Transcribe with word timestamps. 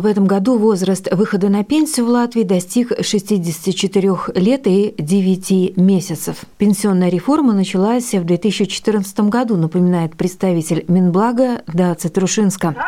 В 0.00 0.04
этом 0.04 0.26
году 0.26 0.58
возраст 0.58 1.08
выхода 1.10 1.48
на 1.48 1.64
пенсию 1.64 2.04
в 2.04 2.10
Латвии 2.10 2.42
достиг 2.42 2.92
64 3.00 4.12
лет 4.34 4.66
и 4.66 4.94
9 4.98 5.78
месяцев. 5.78 6.44
Пенсионная 6.58 7.08
реформа 7.08 7.54
началась 7.54 8.12
в 8.12 8.24
2014 8.24 9.20
году, 9.20 9.56
напоминает 9.56 10.14
представитель 10.14 10.84
Минблага 10.88 11.62
Даци 11.66 12.10
Трушинска. 12.10 12.74
Ну, 12.76 12.82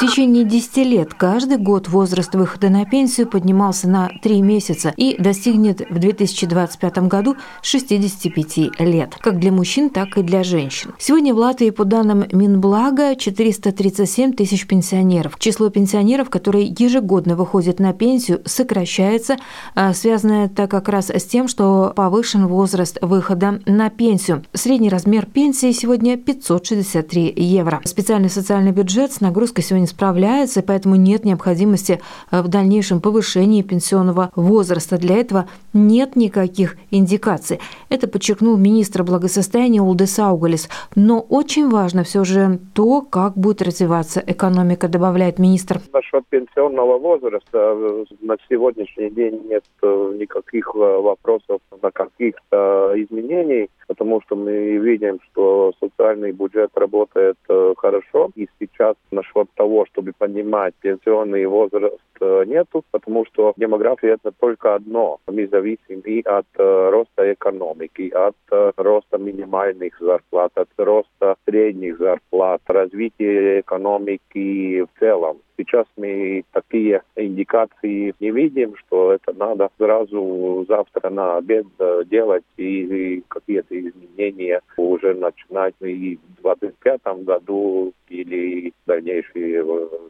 в 0.00 0.02
течение 0.02 0.44
10 0.44 0.76
лет 0.78 1.12
каждый 1.12 1.58
год 1.58 1.86
возраст 1.88 2.34
выхода 2.34 2.70
на 2.70 2.86
пенсию 2.86 3.26
поднимался 3.26 3.86
на 3.86 4.08
3 4.22 4.40
месяца 4.40 4.94
и 4.96 5.20
достигнет 5.20 5.82
в 5.90 5.98
2025 5.98 6.98
году 7.00 7.36
65 7.60 8.80
лет, 8.80 9.16
как 9.20 9.38
для 9.38 9.52
мужчин, 9.52 9.90
так 9.90 10.16
и 10.16 10.22
для 10.22 10.42
женщин. 10.42 10.94
Сегодня 10.98 11.34
в 11.34 11.36
Латвии, 11.36 11.68
по 11.68 11.84
данным 11.84 12.24
Минблага, 12.32 13.14
437 13.14 14.32
тысяч 14.32 14.66
пенсионеров. 14.66 15.38
Число 15.38 15.68
пенсионеров, 15.68 16.30
которые 16.30 16.74
ежегодно 16.78 17.36
выходят 17.36 17.78
на 17.78 17.92
пенсию, 17.92 18.40
сокращается. 18.46 19.36
А 19.74 19.92
связано 19.92 20.46
это 20.46 20.66
как 20.66 20.88
раз 20.88 21.10
с 21.10 21.24
тем, 21.24 21.46
что 21.46 21.92
повышен 21.94 22.46
возраст 22.46 22.96
выхода 23.02 23.60
на 23.66 23.90
пенсию. 23.90 24.46
Средний 24.54 24.88
размер 24.88 25.26
пенсии 25.26 25.72
сегодня 25.72 26.16
563 26.16 27.34
евро. 27.36 27.82
Специальный 27.84 28.30
социальный 28.30 28.72
бюджет 28.72 29.12
с 29.12 29.20
нагрузкой 29.20 29.62
сегодня 29.62 29.89
справляется, 29.90 30.62
поэтому 30.62 30.96
нет 30.96 31.24
необходимости 31.24 32.00
э, 32.30 32.42
в 32.42 32.48
дальнейшем 32.48 33.00
повышении 33.00 33.62
пенсионного 33.62 34.30
возраста. 34.34 34.98
Для 34.98 35.16
этого 35.16 35.48
нет 35.72 36.16
никаких 36.16 36.76
индикаций. 36.90 37.60
Это 37.88 38.08
подчеркнул 38.08 38.56
министр 38.56 39.02
благосостояния 39.02 39.82
Улдес 39.82 40.18
Аугалис. 40.18 40.68
Но 40.96 41.20
очень 41.20 41.68
важно 41.68 42.04
все 42.04 42.24
же 42.24 42.58
то, 42.74 43.02
как 43.02 43.34
будет 43.36 43.62
развиваться 43.62 44.22
экономика, 44.26 44.88
добавляет 44.88 45.38
министр. 45.38 45.80
Насчет 45.92 46.26
пенсионного 46.28 46.98
возраста 46.98 47.58
э, 47.58 48.04
на 48.20 48.36
сегодняшний 48.48 49.10
день 49.10 49.42
нет 49.48 49.64
э, 49.82 50.12
никаких 50.18 50.74
вопросов 50.74 51.60
на 51.82 51.90
каких-то 51.90 52.92
изменений, 52.96 53.68
потому 53.90 54.20
что 54.22 54.36
мы 54.36 54.76
видим, 54.76 55.18
что 55.26 55.72
социальный 55.80 56.30
бюджет 56.30 56.70
работает 56.76 57.36
хорошо. 57.76 58.30
И 58.36 58.48
сейчас 58.60 58.94
насчет 59.10 59.50
того, 59.56 59.84
чтобы 59.86 60.12
поднимать 60.16 60.74
пенсионный 60.80 61.44
возраст, 61.46 61.98
э, 62.20 62.44
нету, 62.46 62.84
потому 62.90 63.24
что 63.26 63.52
демография 63.56 64.14
это 64.14 64.32
только 64.38 64.74
одно. 64.74 65.18
Мы 65.26 65.48
зависим 65.48 66.00
и 66.04 66.20
от 66.22 66.46
э, 66.58 66.90
роста 66.90 67.32
экономики, 67.32 68.10
от 68.10 68.36
э, 68.50 68.72
роста 68.76 69.18
минимальных 69.18 69.98
зарплат, 70.00 70.52
от 70.54 70.68
роста 70.76 71.36
средних 71.46 71.98
зарплат, 71.98 72.60
развития 72.66 73.60
экономики 73.60 74.82
в 74.82 74.88
целом. 74.98 75.38
Сейчас 75.60 75.84
мы 75.98 76.42
такие 76.52 77.02
индикации 77.16 78.14
не 78.18 78.30
видим, 78.30 78.76
что 78.76 79.12
это 79.12 79.34
надо 79.34 79.68
сразу 79.76 80.64
завтра 80.66 81.10
на 81.10 81.36
обед 81.36 81.66
делать 82.06 82.44
и 82.56 83.22
какие-то 83.28 83.78
изменения 83.78 84.62
уже 84.78 85.12
начинать 85.12 85.74
и 85.80 86.18
в 86.38 86.42
2025 86.42 87.24
году 87.24 87.92
или 88.08 88.72
дальнейшие 88.86 89.62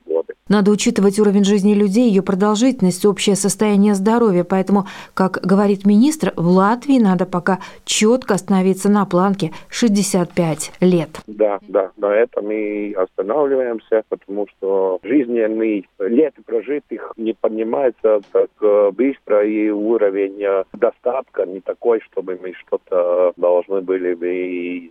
годы. 0.06 0.34
Надо 0.50 0.70
учитывать 0.70 1.18
уровень 1.18 1.44
жизни 1.44 1.72
людей, 1.72 2.08
ее 2.08 2.22
продолжительность, 2.22 3.06
общее 3.06 3.36
состояние 3.36 3.94
здоровья. 3.94 4.44
Поэтому, 4.44 4.84
как 5.14 5.40
говорит 5.42 5.86
министр, 5.86 6.34
в 6.36 6.46
Латвии 6.46 6.98
надо 6.98 7.24
пока 7.24 7.60
четко 7.84 8.34
остановиться 8.34 8.90
на 8.90 9.06
планке 9.06 9.52
65 9.70 10.72
лет. 10.80 11.08
Да, 11.26 11.58
да, 11.68 11.90
на 11.96 12.12
этом 12.14 12.46
мы 12.46 12.92
останавливаемся, 12.96 14.02
потому 14.08 14.46
что 14.48 14.98
жизненный 15.02 15.88
лет 15.98 16.34
прожитых 16.44 17.12
не 17.16 17.32
поднимается 17.32 18.20
так 18.32 18.50
э, 18.60 18.90
быстро, 18.90 19.46
и 19.46 19.70
уровень 19.70 20.42
э, 20.42 20.64
достатка 20.72 21.46
не 21.46 21.60
такой, 21.60 22.00
чтобы 22.10 22.38
мы 22.42 22.52
что-то 22.66 23.32
должны 23.36 23.80
были 23.80 24.14
бы 24.14 24.28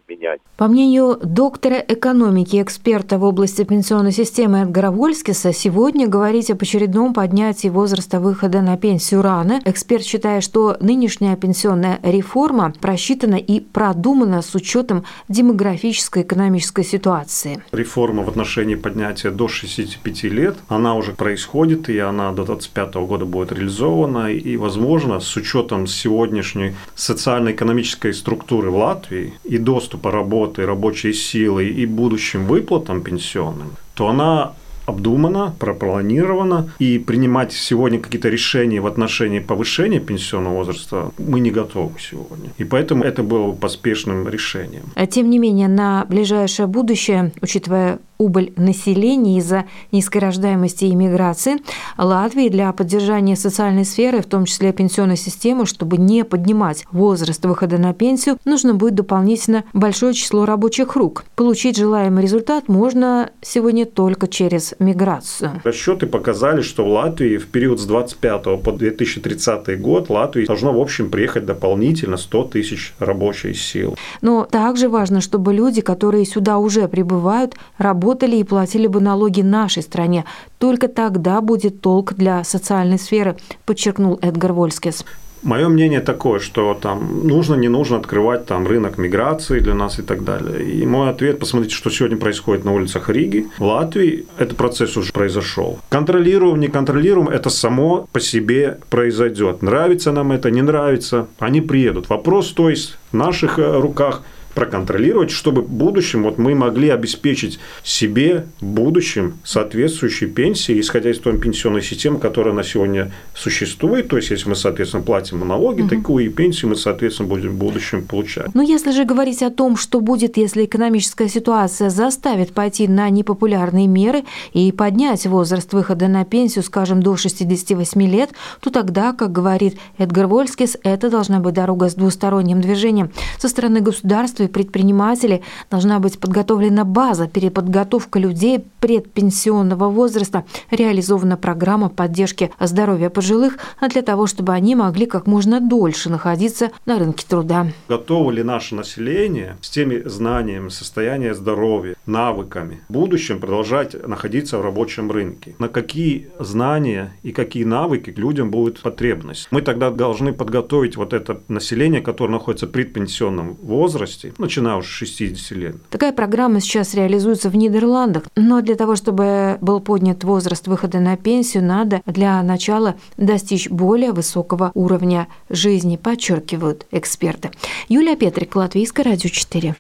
изменять. 0.08 0.40
По 0.58 0.68
мнению 0.68 1.18
доктора 1.22 1.84
экономики, 1.86 2.62
эксперта 2.62 2.80
эксперта 2.80 3.18
в 3.18 3.24
области 3.24 3.64
пенсионной 3.64 4.12
системы 4.12 4.60
Эдгара 4.60 4.90
Вольскиса, 4.90 5.49
сегодня 5.54 6.08
говорить 6.08 6.52
об 6.52 6.62
очередном 6.62 7.14
поднятии 7.14 7.68
возраста 7.68 8.20
выхода 8.20 8.62
на 8.62 8.78
пенсию 8.78 9.22
рано. 9.22 9.62
Эксперт 9.66 10.04
считает, 10.04 10.44
что 10.44 10.78
нынешняя 10.80 11.36
пенсионная 11.36 12.00
реформа 12.04 12.74
просчитана 12.80 13.36
и 13.36 13.60
продумана 13.60 14.42
с 14.42 14.56
учетом 14.56 15.04
демографической 15.28 16.24
экономической 16.24 16.84
ситуации. 16.84 17.64
Реформа 17.72 18.24
в 18.24 18.30
отношении 18.30 18.76
поднятия 18.76 19.32
до 19.32 19.48
65 19.48 20.24
лет, 20.24 20.58
она 20.68 20.96
уже 20.96 21.14
происходит, 21.14 21.90
и 21.90 21.98
она 22.00 22.32
до 22.32 22.46
2025 22.46 22.96
года 23.08 23.26
будет 23.26 23.52
реализована, 23.52 24.32
и, 24.32 24.58
возможно, 24.58 25.20
с 25.20 25.36
учетом 25.36 25.88
сегодняшней 25.88 26.74
социально-экономической 26.96 28.14
структуры 28.14 28.70
в 28.72 28.78
Латвии 28.78 29.34
и 29.44 29.58
доступа 29.58 30.12
работы, 30.12 30.66
рабочей 30.66 31.14
силы 31.14 31.68
и 31.68 31.86
будущим 31.86 32.46
выплатам 32.46 33.02
пенсионным, 33.02 33.76
то 33.94 34.08
она 34.08 34.54
обдумана, 34.90 35.54
пропланирована, 35.60 36.70
и 36.80 37.00
принимать 37.00 37.54
сегодня 37.54 38.00
какие-то 38.00 38.30
решения 38.30 38.82
в 38.82 38.88
отношении 38.88 39.40
повышения 39.40 40.00
пенсионного 40.00 40.56
возраста 40.56 41.12
мы 41.18 41.40
не 41.40 41.52
готовы 41.52 41.92
сегодня. 42.00 42.50
И 42.58 42.64
поэтому 42.64 43.04
это 43.04 43.24
было 43.24 43.52
поспешным 43.52 44.28
решением. 44.28 44.84
А 44.96 45.06
тем 45.06 45.30
не 45.30 45.40
менее, 45.40 45.68
на 45.68 46.06
ближайшее 46.10 46.68
будущее, 46.68 47.32
учитывая 47.42 48.00
убыль 48.20 48.52
населения 48.58 49.38
из-за 49.38 49.66
низкой 49.94 50.18
рождаемости 50.18 50.84
и 50.86 50.94
миграции, 50.94 51.60
Латвии 51.98 52.50
для 52.50 52.72
поддержания 52.74 53.38
социальной 53.38 53.86
сферы, 53.86 54.22
в 54.22 54.26
том 54.26 54.44
числе 54.44 54.74
пенсионной 54.74 55.16
системы, 55.16 55.66
чтобы 55.66 55.98
не 55.98 56.26
поднимать 56.26 56.86
возраст 56.92 57.44
выхода 57.46 57.78
на 57.78 57.94
пенсию, 57.94 58.38
нужно 58.44 58.74
будет 58.74 58.96
дополнительно 58.96 59.64
большое 59.72 60.14
число 60.14 60.46
рабочих 60.46 60.98
рук. 60.98 61.24
Получить 61.36 61.78
желаемый 61.78 62.22
результат 62.22 62.68
можно 62.68 63.30
сегодня 63.42 63.86
только 63.86 64.28
через 64.28 64.76
миграцию. 64.80 65.62
Расчеты 65.64 66.06
показали, 66.06 66.62
что 66.62 66.84
в 66.84 66.90
Латвии 66.90 67.38
в 67.38 67.48
период 67.48 67.80
с 67.80 67.86
25 67.86 68.62
по 68.62 68.72
2030 68.74 69.80
год 69.80 70.10
Латвии 70.10 70.46
должно 70.46 70.74
в 70.74 70.82
общем 70.82 71.10
приехать 71.10 71.46
дополнительно 71.46 72.18
100 72.18 72.44
тысяч 72.46 72.94
рабочей 73.00 73.54
сил. 73.54 73.98
Но 74.20 74.44
также 74.44 74.90
важно, 74.90 75.22
чтобы 75.22 75.54
люди, 75.54 75.80
которые 75.80 76.26
сюда 76.26 76.58
уже 76.58 76.90
прибывают, 76.90 77.56
работали 77.78 78.09
работали 78.10 78.38
и 78.38 78.44
платили 78.44 78.88
бы 78.88 79.02
налоги 79.02 79.42
нашей 79.42 79.84
стране. 79.84 80.26
Только 80.58 80.88
тогда 80.88 81.42
будет 81.42 81.82
толк 81.82 82.14
для 82.14 82.44
социальной 82.44 82.98
сферы, 82.98 83.36
подчеркнул 83.66 84.18
Эдгар 84.22 84.54
Вольскис. 84.54 85.06
Мое 85.44 85.70
мнение 85.70 86.02
такое, 86.02 86.40
что 86.40 86.74
там 86.74 87.28
нужно, 87.28 87.56
не 87.56 87.70
нужно 87.70 87.98
открывать 87.98 88.46
там 88.46 88.68
рынок 88.68 88.98
миграции 88.98 89.60
для 89.60 89.74
нас 89.74 90.00
и 90.00 90.02
так 90.02 90.24
далее. 90.24 90.64
И 90.64 90.86
мой 90.86 91.10
ответ, 91.10 91.40
посмотрите, 91.40 91.76
что 91.76 91.90
сегодня 91.90 92.18
происходит 92.18 92.66
на 92.66 92.74
улицах 92.74 93.10
Риги. 93.10 93.46
В 93.58 93.64
Латвии 93.64 94.26
этот 94.38 94.58
процесс 94.58 94.98
уже 94.98 95.14
произошел. 95.14 95.78
Контролируем, 95.90 96.60
не 96.60 96.68
контролируем, 96.68 97.30
это 97.30 97.50
само 97.50 98.08
по 98.12 98.20
себе 98.20 98.80
произойдет. 98.90 99.62
Нравится 99.62 100.12
нам 100.12 100.32
это, 100.32 100.50
не 100.52 100.62
нравится, 100.62 101.28
они 101.38 101.62
приедут. 101.62 102.10
Вопрос, 102.10 102.52
то 102.52 102.70
есть, 102.70 102.98
в 103.12 103.16
наших 103.16 103.60
э, 103.60 103.80
руках– 103.80 104.24
проконтролировать, 104.60 105.32
чтобы 105.32 105.62
в 105.62 105.70
будущем 105.70 106.24
вот 106.24 106.38
мы 106.38 106.54
могли 106.54 106.90
обеспечить 106.90 107.60
себе 107.82 108.46
в 108.60 108.66
будущем 108.66 109.40
соответствующие 109.46 110.30
пенсии, 110.30 110.78
исходя 110.82 111.12
из 111.12 111.20
той 111.20 111.38
пенсионной 111.38 111.82
системы, 111.82 112.20
которая 112.20 112.54
на 112.54 112.64
сегодня 112.66 113.10
существует. 113.34 114.10
То 114.10 114.18
есть, 114.18 114.32
если 114.32 114.50
мы, 114.50 114.56
соответственно, 114.56 115.02
платим 115.02 115.48
налоги, 115.48 115.84
угу. 115.84 115.90
такую 115.90 116.26
и 116.26 116.30
пенсию 116.30 116.72
мы, 116.72 116.76
соответственно, 116.76 117.30
будем 117.30 117.52
в 117.52 117.56
будущем 117.56 118.04
получать. 118.04 118.54
Но 118.54 118.62
если 118.62 118.92
же 118.92 119.06
говорить 119.06 119.42
о 119.44 119.50
том, 119.50 119.78
что 119.78 120.02
будет, 120.02 120.36
если 120.36 120.66
экономическая 120.66 121.30
ситуация 121.30 121.90
заставит 121.90 122.52
пойти 122.52 122.90
на 122.90 123.10
непопулярные 123.10 123.88
меры 123.88 124.26
и 124.52 124.74
поднять 124.74 125.26
возраст 125.26 125.72
выхода 125.72 126.10
на 126.10 126.26
пенсию, 126.26 126.66
скажем, 126.66 127.02
до 127.02 127.16
68 127.16 128.02
лет, 128.04 128.32
то 128.60 128.72
тогда, 128.72 129.14
как 129.14 129.32
говорит 129.32 129.78
Эдгар 129.98 130.28
Вольскис, 130.28 130.76
это 130.84 131.10
должна 131.10 131.40
быть 131.40 131.54
дорога 131.54 131.88
с 131.88 131.96
двусторонним 131.96 132.60
движением. 132.60 133.12
Со 133.38 133.48
стороны 133.48 133.80
государства 133.80 134.10
государства 134.10 134.44
и 134.44 134.48
предпринимателей 134.50 135.42
должна 135.72 136.00
быть 136.00 136.20
подготовлена 136.20 136.84
база, 136.84 137.28
переподготовка 137.28 138.20
людей 138.20 138.66
предпенсионного 138.80 139.90
возраста, 139.90 140.46
реализована 140.72 141.38
программа 141.38 141.90
поддержки 141.90 142.52
здоровья 142.60 143.10
пожилых 143.10 143.58
для 143.90 144.02
того, 144.02 144.28
чтобы 144.28 144.54
они 144.54 144.76
могли 144.76 145.06
как 145.06 145.28
можно 145.28 145.60
дольше 145.62 146.10
находиться 146.10 146.72
на 146.86 147.00
рынке 147.00 147.26
труда. 147.28 147.68
Готово 147.88 148.32
ли 148.32 148.44
наше 148.44 148.76
население 148.76 149.58
с 149.62 149.70
теми 149.70 150.02
знаниями, 150.08 150.70
состоянием 150.70 151.34
здоровья, 151.34 151.96
навыками 152.06 152.82
в 152.90 152.94
будущем 152.94 153.40
продолжать 153.40 153.96
находиться 154.08 154.58
в 154.58 154.62
рабочем 154.62 155.12
рынке? 155.12 155.56
На 155.60 155.68
какие 155.68 156.30
знания 156.40 157.14
и 157.24 157.32
какие 157.32 157.64
навыки 157.64 158.14
людям 158.16 158.52
будет 158.52 158.82
потребность? 158.82 159.48
Мы 159.52 159.62
тогда 159.62 159.92
должны 159.92 160.34
подготовить 160.34 160.96
вот 160.98 161.14
это 161.14 161.42
население, 161.48 162.02
которое 162.02 162.34
находится 162.34 162.68
в 162.68 162.72
предпенсионном 162.72 163.58
возрасте, 163.62 164.34
начиная 164.40 164.76
уже 164.76 164.88
с 164.88 164.92
60 164.92 165.58
лет. 165.58 165.76
Такая 165.90 166.12
программа 166.12 166.60
сейчас 166.62 166.94
реализуется 166.94 167.50
в 167.50 167.56
Нидерландах, 167.56 168.24
но 168.36 168.62
для 168.62 168.76
того, 168.76 168.96
чтобы 168.96 169.58
был 169.62 169.80
поднят 169.80 170.24
возраст 170.24 170.68
выхода 170.68 171.00
на 171.00 171.18
пенсию, 171.18 171.64
надо 171.64 172.02
для 172.06 172.42
начала 172.44 172.96
достичь 173.18 173.70
более 173.70 174.12
высокого 174.12 174.72
уровня 174.74 175.28
жизни, 175.50 175.98
подчеркивают 175.98 176.86
эксперты. 176.92 177.52
Юлия 177.88 178.16
Петрик, 178.16 178.56
Латвийское 178.56 179.06
радио 179.06 179.30
4. 179.30 179.76